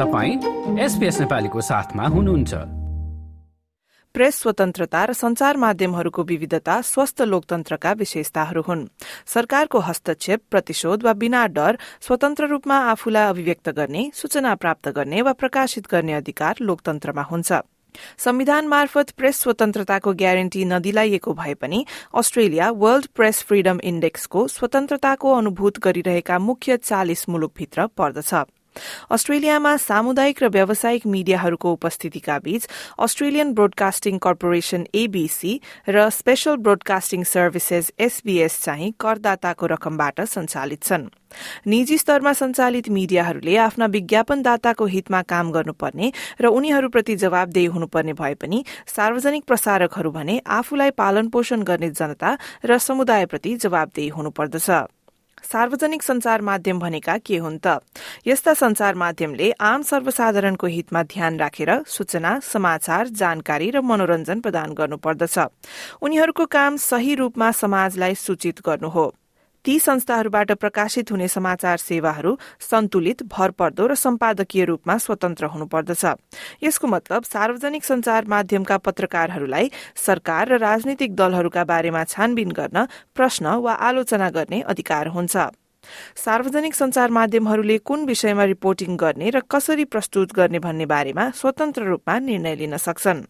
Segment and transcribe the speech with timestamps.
[0.00, 2.54] तपाईँ एसपिएस नेपालीको साथमा हुनुहुन्छ।
[4.14, 8.86] प्रेस स्वतन्त्रता र संचार माध्यमहरूको विविधता स्वस्थ लोकतन्त्रका विशेषताहरू हुन्।
[9.26, 15.32] सरकारको हस्तक्षेप प्रतिशोध वा बिना डर स्वतन्त्र रूपमा आफूलाई अभिव्यक्त गर्ने सूचना प्राप्त गर्ने वा
[15.32, 17.52] प्रकाशित गर्ने अधिकार लोकतन्त्रमा हुन्छ।
[18.18, 25.78] संविधान मार्फत प्रेस स्वतन्त्रताको ग्यारेन्टी नदिलाइएको भए पनि अस्ट्रेलिया वर्ल्ड प्रेस फ्रीडम इण्डेक्सको स्वतन्त्रताको अनुभूत
[25.78, 28.34] गरिरहेका मुख्य चालिस मुलुकभित्र पर्दछ।
[29.10, 35.52] अस्ट्रेलियामा सामुदायिक र व्यावसायिक मीडियाहरूको उपस्थितिका बीच अस्ट्रेलियन ब्रोडकास्टिङ कर्पोरेशन एबीसी
[35.88, 41.08] र स्पेशल ब्रोडकास्टिङ सर्भिसेस एसबीएस चाहिँ करदाताको रकमबाट सञ्चालित छन्।
[41.66, 48.64] निजी स्तरमा सञ्चालित मीडियाहरूले आफ्ना विज्ञापनदाताको हितमा काम गर्नुपर्ने र उनीहरूप्रति जवाबदेही हुनुपर्ने भए पनि
[48.86, 52.36] सार्वजनिक प्रसारकहरू भने आफूलाई पालन पोषण गर्ने जनता
[52.66, 54.70] र समुदायप्रति जवाबदेही हुनुपर्दछ।
[55.42, 57.66] सार्वजनिक संचार माध्यम भनेका के हुन् त?
[58.26, 65.38] यस्ता संचार माध्यमले आम सर्वसाधारणको हितमा ध्यान राखेर सूचना समाचार जानकारी र मनोरञ्जन प्रदान गर्नुपर्दछ।
[66.02, 69.14] उनीहरूको काम सही रूपमा समाजलाई सूचित गर्नु हो।
[69.64, 76.04] ती संस्थाहरूबाट प्रकाशित हुने समाचार सेवाहरू सन्तुलित भरपर्दो र सम्पादकीय रूपमा स्वतन्त्र हुनुपर्दछ।
[76.62, 83.72] यसको मतलब सार्वजनिक संचार माध्यमका पत्रकारहरूलाई सरकार र राजनीतिक दलहरूका बारेमा छानबिन गर्न प्रश्न वा
[83.72, 85.36] आलोचना गर्ने अधिकार हुन्छ।
[86.16, 92.18] सार्वजनिक संचार माध्यमहरूले कुन विषयमा रिपोर्टिङ गर्ने र कसरी प्रस्तुत गर्ने भन्ने बारेमा स्वतन्त्र रूपमा
[92.18, 93.24] निर्णय लिन सक्छन्।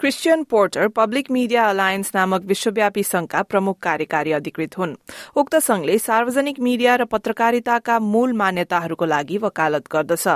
[0.00, 4.94] Christian Porter public media alliance नामक विश्वव्यापी संघका प्रमुख कार्यकारी अधिकृत हुन्।
[5.36, 10.26] उक्त संघले सार्वजनिक मिडिया र पत्रकारिताका मूल मान्यताहरूको लागि वकालत गर्दछ।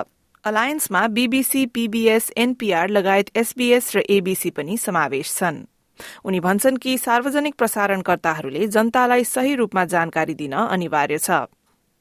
[0.44, 5.64] अलायन्समा बीबीसी पीबीएस एनपीआर लगायत एसबीएस र एबीसी पनि समावेश छन्।
[6.24, 11.48] उनी भन्छन् कि सार्वजनिक प्रसारणकर्ताहरूले जनतालाई सही रूपमा जानकारी दिन अनिवार्य छ।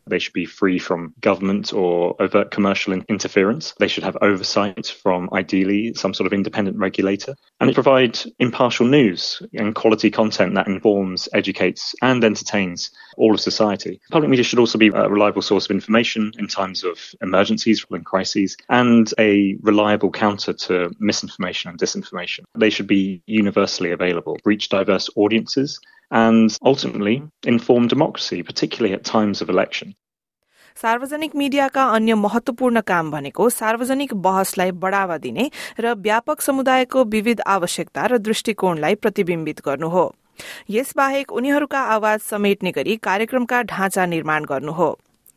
[0.07, 3.73] They should be free from government or overt commercial interference.
[3.79, 8.85] They should have oversight from ideally some sort of independent regulator and it provide impartial
[8.85, 14.01] news and quality content that informs, educates, and entertains all of society.
[14.11, 18.05] Public media should also be a reliable source of information in times of emergencies and
[18.05, 22.43] crises and a reliable counter to misinformation and disinformation.
[22.57, 25.79] They should be universally available, reach diverse audiences,
[26.11, 29.95] and ultimately inform democracy, particularly at times of election.
[30.81, 38.05] सार्वजनिक मिडियाका अन्य महत्वपूर्ण काम भनेको सार्वजनिक बहसलाई बढ़ावा दिने र व्यापक समुदायको विविध आवश्यकता
[38.05, 40.05] र दृष्टिकोणलाई प्रतिबिम्बित गर्नु हो।
[40.69, 44.89] यसबाहेक उनीहरूका आवाज समेट्ने गरी कार्यक्रमका ढाँचा निर्माण गर्नु हो।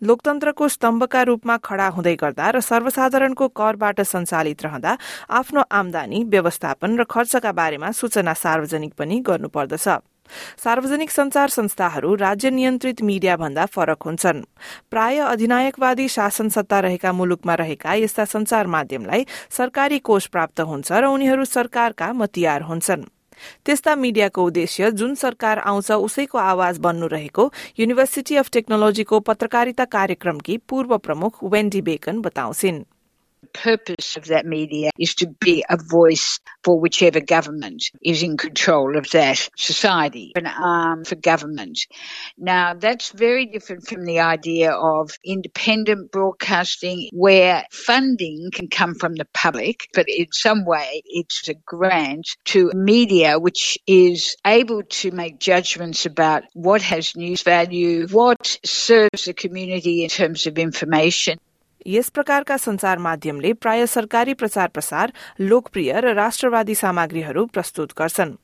[0.02, 4.96] लोकतन्त्रको स्तम्भका रूपमा खड़ा हुँदै गर्दा र सर्वसाधारणको करबाट सञ्चालित रहँदा
[5.30, 9.88] आफ्नो आमदानी व्यवस्थापन र खर्चका बारेमा सूचना सार्वजनिक पनि गर्नुपर्दछ।
[10.64, 14.42] सार्वजनिक संचार संस्थाहरू राज्य नियन्त्रित मीडिया भन्दा फरक हुन्छन्।
[14.90, 21.04] प्राय अधिनायकवादी शासन सत्ता रहेका मुलुकमा रहेका यस्ता संचार माध्यमलाई सरकारी कोष प्राप्त हुन्छ र
[21.06, 23.04] उनीहरू सरकारका मतियार हुन्छन्।
[23.64, 30.56] त्यस्ता मिडियाको उद्देश्य जुन सरकार आउँछ उसैको आवाज बन्नु रहेको युनिभर्सिटी अफ टेक्नोलोजीको पत्रकारिता कार्यक्रमकी
[30.68, 32.84] पूर्व प्रमुख वेन्डी बेकन बताउँछिन्।
[33.46, 38.96] Purpose of that media is to be a voice for whichever government is in control
[38.96, 41.78] of that society, an arm for government.
[42.36, 49.14] Now, that's very different from the idea of independent broadcasting where funding can come from
[49.14, 55.10] the public, but in some way it's a grant to media which is able to
[55.10, 61.38] make judgments about what has news value, what serves the community in terms of information.
[61.87, 68.35] यस प्रकारका संचार माध्यमले प्राय सरकारी प्रचार प्रसार लोकप्रिय र राष्ट्रवादी सामग्रीहरू प्रस्तुत गर्छन्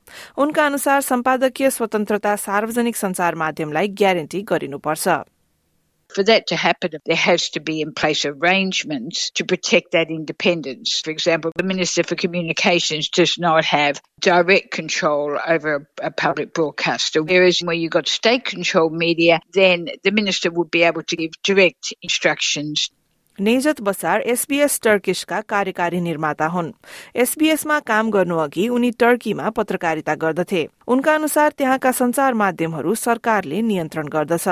[0.44, 5.18] उनका अनुसार सम्पादकीय स्वतन्त्रता सार्वजनिक संचार माध्यमलाई ग्यारेन्टी गरिनुपर्छ
[6.10, 11.02] For that to happen, there has to be in place arrangements to protect that independence.
[11.04, 16.54] For example, the Minister for Communications does not have direct control over a, a public
[16.54, 21.16] broadcaster, whereas where you've got state controlled media, then the Minister would be able to
[21.16, 22.88] give direct instructions
[23.38, 26.70] Nejat Basar SBS टर्किशका कार्यकारी निर्माता हुन्
[27.24, 34.08] एसबीएसमा काम गर्नु अघि उनी टर्कीमा पत्रकारिता गर्दथे उनका अनुसार त्यहाँका संचार माध्यमहरू सरकारले नियन्त्रण
[34.16, 34.48] गर्दछ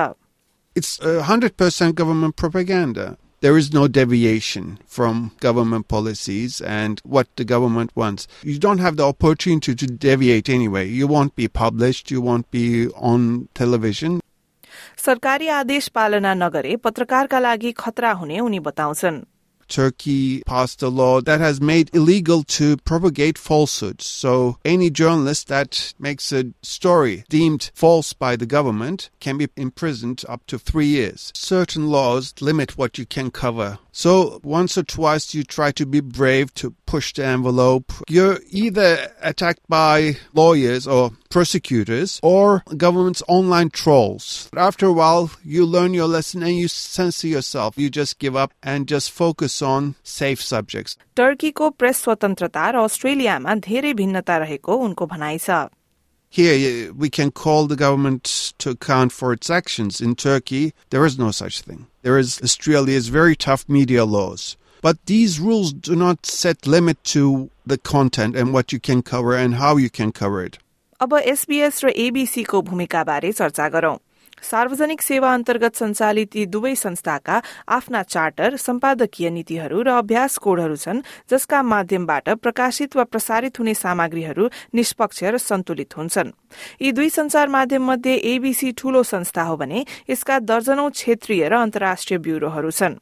[0.76, 3.17] It's a 100% government propaganda.
[3.40, 8.28] There is no deviation from government policies and what the government wants.
[8.43, 10.88] You don't have the opportunity to deviate anyway.
[10.88, 14.19] You won't be published, you won't be on television.
[15.05, 19.25] सरकारी आदेश पालना नगरे पत्रकारका लागि खतरा हुने उनी बताउँछन्
[19.69, 24.06] Turkey passed a law that has made illegal to propagate falsehoods.
[24.06, 30.25] So any journalist that makes a story deemed false by the government can be imprisoned
[30.28, 31.32] up to three years.
[31.34, 33.78] Certain laws limit what you can cover.
[33.93, 37.93] So once or twice you try to be brave to push the envelope.
[38.08, 44.49] You're either attacked by lawyers or prosecutors or government's online trolls.
[44.52, 47.76] But after a while, you learn your lesson and you censor yourself.
[47.76, 50.96] You just give up and just focus on safe subjects.
[51.17, 55.69] टर्कीको press स्वतन्त्रता र अस्ट्रेलियामा धेरै भिन्नता रहेको उनको भनाइ छ
[56.28, 60.00] Here, we can call the government to account for its actions.
[60.00, 61.87] In Turkey, there is no such thing.
[62.02, 64.56] There is Australia's very tough media laws.
[64.82, 69.34] But these rules do not set limit to the content and what you can cover
[69.34, 70.58] and how you can cover it.
[71.01, 73.95] अब SBS र एबीसीको भूमिकाबारे चर्चा गरौं।
[74.42, 81.01] सार्वजनिक सेवा अन्तर्गत सञ्चालित यी दुवै संस्थाका आफ्ना चार्टर सम्पादकीय नीतिहरू र अभ्यास कोडहरू छन्
[81.31, 86.31] जसका माध्यमबाट प्रकाशित वा प्रसारित हुने सामग्रीहरू निष्पक्ष र सन्तुलित हुन्छन्।
[86.81, 92.19] यी दुई संचार माध्यम मध्ये एबीसी ठूलो संस्था हो भने यसका दर्जनौ क्षेत्रीय र अन्तर्राष्ट्रिय
[92.19, 93.01] ब्यूरोहरू छन्।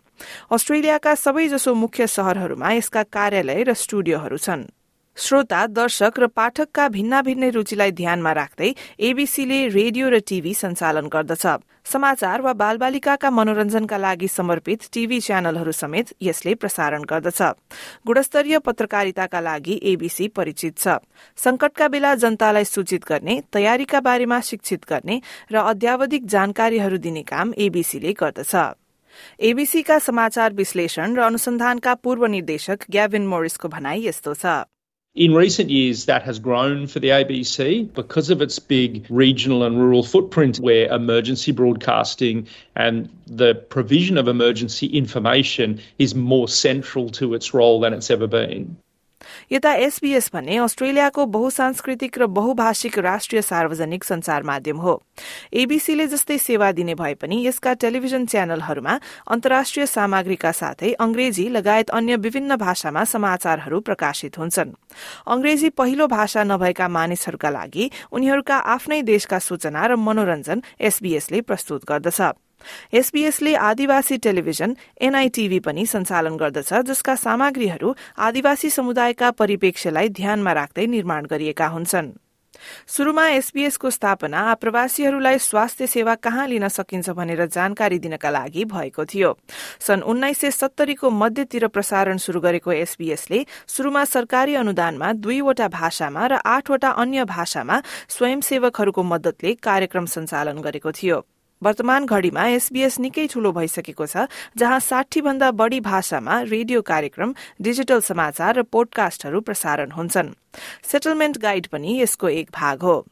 [0.52, 4.68] अस्ट्रेलियाका सबैजसो मुख्य शहरहरूमा यसका कार्यालय र स्टुडियोहरू छन्।
[5.20, 8.70] श्रोता दर्शक र पाठकका भिन्ना भिन्नै रुचिलाई ध्यानमा राख्दै
[9.04, 11.46] एबीसीले रेडियो र टीभी सञ्चालन गर्दछ।
[11.86, 17.42] समाचार वा बालबालिकाका मनोरञ्जनका लागि समर्पित टीभी च्यानलहरू समेत यसले प्रसारण गर्दछ।
[18.08, 21.04] गुणस्तरीय पत्रकारिताका लागि एबीसी परिचित छ।
[21.38, 25.20] संकटका बेला जनतालाई सूचित गर्ने तयारीका बारेमा शिक्षित गर्ने
[25.52, 28.56] र अध्यावधिक जानकारीहरू दिने काम एबीसीले गर्दछ।
[29.44, 34.64] एबीसीका समाचार विश्लेषण र अनुसन्धानका पूर्व निर्देशक ग्याविन मोरिसको भनाई यस्तो छ।
[35.20, 39.78] In recent years, that has grown for the ABC because of its big regional and
[39.78, 47.34] rural footprint, where emergency broadcasting and the provision of emergency information is more central to
[47.34, 48.78] its role than it's ever been.
[49.52, 55.02] यता SBS भने अस्ट्रेलियाको बहुसांस्कृतिक र बहुभाषिक राष्ट्रिय सार्वजनिक संचार माध्यम हो।
[55.54, 62.16] एबीसीले जस्तै सेवा दिने भए पनि यसका टेलिभिजन च्यानलहरूमा अन्तर्राष्ट्रिय सामग्रीका साथै अंग्रेजी लगायत अन्य
[62.16, 64.76] विभिन्न भाषामा समाचारहरू प्रकाशित हुन्छन्।
[65.28, 72.22] अंग्रेजी पहिलो भाषा नभएका मानिसहरूका लागि उनीहरूका आफ्नै देशका सूचना र मनोरञ्जन एसबीएसले प्रस्तुत गर्दछ।
[72.94, 81.26] एसबीएसले आदिवासी टेलिभिजन एनआईटीभी पनि सञ्चालन गर्दछ जसका सामग्रीहरू आदिवासी समुदायका परिप्रेक्ष्यलाई ध्यानमा राख्दै निर्माण
[81.26, 82.12] गरिएका हुन्छन्।
[82.88, 89.38] शुरूमा एसबीएसको स्थापना आप्रवासीहरूलाई स्वास्थ्य सेवा कहाँ लिन सकिन्छ भनेर जानकारी दिनका लागि भएको थियो।
[89.80, 96.44] सन् उन्नाइस सय सत्तरीको मध्यतिर प्रसारण शुरू गरेको एसबीएसले शुरूमा सरकारी अनुदानमा दुईवटा भाषामा र
[96.46, 101.26] आठवटा अन्य भाषामा स्वयंसेवकहरूको मद्दतले कार्यक्रम सञ्चालन गरेको थियो।
[101.62, 104.28] वर्तमान घड़ीमा एसबीएस निकै ठूलो भइसकेको छ
[104.58, 110.34] जहाँ साठी भन्दा बढ़ी भाषामा रेडियो कार्यक्रम डिजिटल समाचार र पोडकास्टहरू प्रसारण हुन्छन्।
[110.84, 113.06] सेटलमेन्ट गाइड पनि यसको एक भाग हो।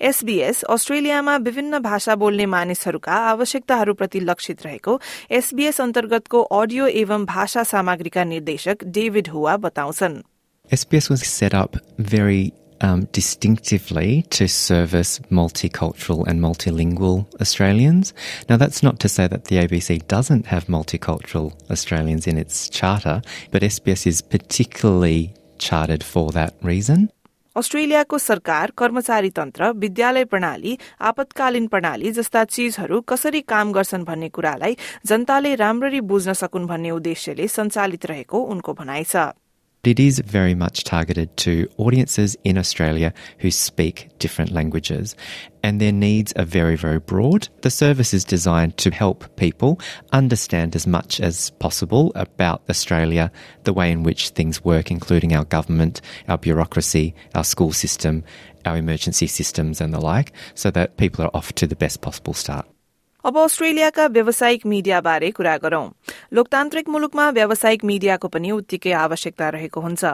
[0.00, 5.00] एसबीएस अस्ट्रेलियामा विभिन्न भाषा बोल्ने मानिसहरूका आवश्यकताहरूप्रति लक्षित रहेको
[5.30, 10.22] एसबीएस अन्तर्गतको अडियो एवं भाषा सामग्रीका निर्देशक डेभिड हुवा बताउँछन्।
[12.75, 18.13] SBS was set up very um, distinctively to service multicultural and multilingual Australians.
[18.49, 23.21] Now, that's not to say that the ABC doesn't have multicultural Australians in its charter,
[23.51, 27.09] but SBS is particularly chartered for that reason.
[27.55, 34.77] अस्ट्रेलियाको सरकार कर्मचारी तन्त्र विद्यालय प्रणाली आपतकालीन प्रणाली जस्ता चीजहरू कसरी काम गर्छन् भन्ने कुरालाई
[35.05, 39.15] जनताले राम्ररी बुझ्न सकुन् भन्ने उद्देश्यले सञ्चालित रहेको उनको भनाइ छ
[39.86, 45.14] it is very much targeted to audiences in Australia who speak different languages,
[45.62, 47.48] and their needs are very, very broad.
[47.62, 49.78] The service is designed to help people
[50.12, 53.30] understand as much as possible about Australia,
[53.62, 58.24] the way in which things work, including our government, our bureaucracy, our school system,
[58.64, 62.34] our emergency systems, and the like, so that people are off to the best possible
[62.34, 62.66] start.
[63.26, 65.88] अब अस्ट्रेलियाका व्यावसायिक मीडियाबारे कुरा गरौं।
[66.32, 70.04] लोकतान्त्रिक मुलुकमा व्यावसायिक मीडियाको पनि उत्तिकै आवश्यकता रहेको हुन्छ।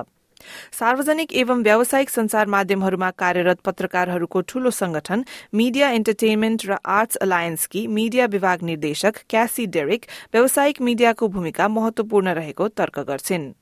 [0.78, 8.26] सार्वजनिक एवं व्यावसायिक संचार माध्यमहरूमा कार्यरत पत्रकारहरूको ठूलो संगठन मीडिया एन्टरटेनमेन्ट र आर्ट्स अलायन्सकी मीडिया
[8.33, 13.52] विभाग निर्देशक क्यासी डेरिक व्यावसायिक मीडियाको भूमिका महत्वपूर्ण रहेको तर्क गर्छिन्।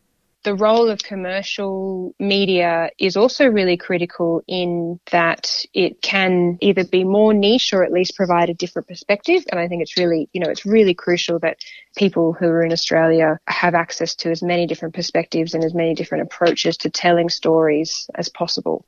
[0.42, 7.04] The role of commercial media is also really critical in that it can either be
[7.04, 9.44] more niche or at least provide a different perspective.
[9.50, 11.58] And I think it's really, you know, it's really crucial that
[11.96, 15.94] people who are in Australia have access to as many different perspectives and as many
[15.94, 18.86] different approaches to telling stories as possible.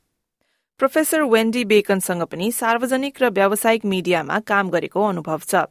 [0.79, 5.61] Professor Wendy बेकनसँग पनि सार्वजनिक र व्यावसायिक मिडियामा काम गरेको अनुभव छ।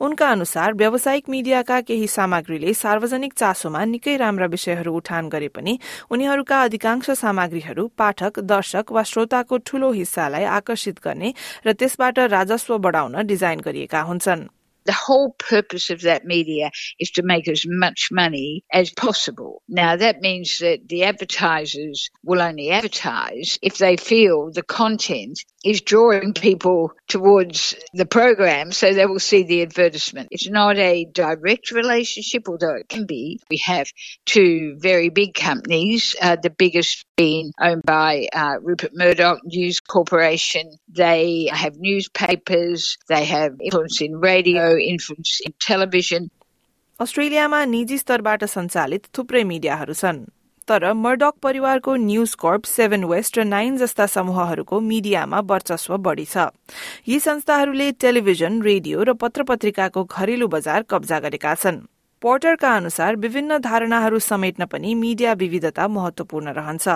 [0.00, 5.78] उनका अनुसार व्यावसायिक मिडियाका केही सामग्रीले सार्वजनिक चासोमा निकै राम्रा विषयहरू उठान गरे पनि
[6.10, 11.34] उनीहरूका अधिकांश सामग्रीहरू पाठक दर्शक वा श्रोताको ठूलो हिस्सालाई आकर्षित गर्ने
[11.66, 14.48] र त्यसबाट राजस्व बढ़ाउन डिजाइन गरिएका हुन्छन्।
[14.84, 19.62] The whole purpose of that media is to make as much money as possible.
[19.68, 25.81] Now, that means that the advertisers will only advertise if they feel the content is
[25.81, 30.29] drawing people towards the program so they will see the advertisement.
[30.31, 33.39] It's not a direct relationship, although it can be.
[33.49, 33.87] We have
[34.25, 40.71] two very big companies, uh, the biggest being owned by uh, Rupert Murdoch News Corporation.
[40.87, 46.29] They have newspapers, they have influence in radio, influence in television.
[47.01, 50.21] अस्ट्रेलियामा निजी स्तरबाट सञ्चालित थुप्रै मिडियाहरू छन्
[50.68, 56.48] तर Murdoch परिवारको news कर्प seven West र nine जस्ता समूहहरूको मिडियामा वर्चस्व बढ़ी छ।
[57.08, 61.80] यी संस्थाहरूले टेलिभिजन रेडियो र पत्र पत्रिकाको घरेलु बजार कब्जा गरेका छन्।
[62.22, 66.88] पोर्टरका अनुसार विभिन्न धारणाहरू समेट्न पनि मिडिया विविधता महत्वपूर्ण रहन्छ।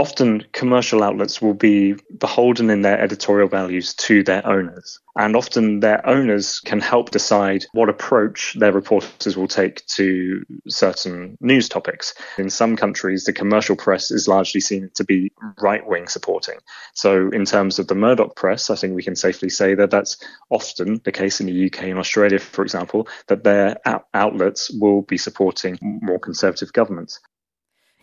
[0.00, 4.98] Often commercial outlets will be beholden in their editorial values to their owners.
[5.14, 11.36] And often their owners can help decide what approach their reporters will take to certain
[11.42, 12.14] news topics.
[12.38, 16.60] In some countries, the commercial press is largely seen to be right wing supporting.
[16.94, 20.16] So, in terms of the Murdoch press, I think we can safely say that that's
[20.48, 23.76] often the case in the UK and Australia, for example, that their
[24.14, 27.20] outlets will be supporting more conservative governments.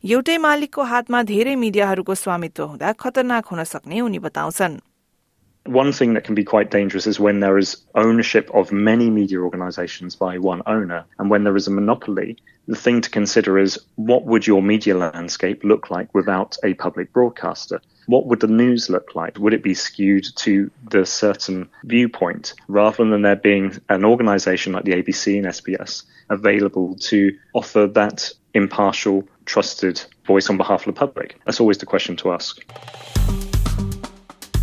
[0.04, 4.76] एउटै मालिकको हातमा धेरै मिडियाहरूको स्वामित्व हुँदा खतरनाक हुन सक्ने उनी बताउँछन्।
[5.68, 9.40] One thing that can be quite dangerous is when there is ownership of many media
[9.40, 11.04] organizations by one owner.
[11.20, 14.96] And when there is a monopoly, the thing to consider is what would your media
[14.96, 17.82] landscape look like without a public broadcaster?
[18.06, 19.38] What would the news look like?
[19.38, 24.86] Would it be skewed to the certain viewpoint rather than there being an organization like
[24.86, 31.00] the ABC and SBS available to offer that impartial, trusted voice on behalf of the
[31.00, 31.40] public?
[31.46, 32.64] That's always the question to ask.